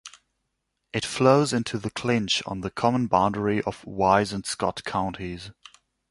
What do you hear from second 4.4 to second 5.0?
Scott